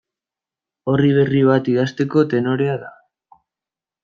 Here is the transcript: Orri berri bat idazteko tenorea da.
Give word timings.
Orri 0.93 1.11
berri 1.17 1.43
bat 1.49 1.69
idazteko 1.75 2.25
tenorea 2.33 2.79
da. 2.87 2.91